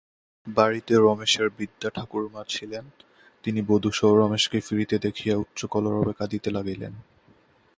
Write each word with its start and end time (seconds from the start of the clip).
বাড়িতে 0.47 0.93
রমেশের 0.97 1.47
বৃদ্ধা 1.49 1.89
ঠাকুরমা 1.89 2.41
ছিলেন, 2.49 2.85
তিনি 3.43 3.59
বধূসহ 3.61 4.09
রমেশকে 4.13 4.57
ফিরিতে 4.61 4.95
দেখিয়া 4.99 5.35
উচ্চকলরবে 5.37 6.13
কাঁদিতে 6.13 6.49
লাগিলেন। 6.51 6.93